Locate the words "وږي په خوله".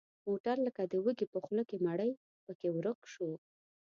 1.05-1.63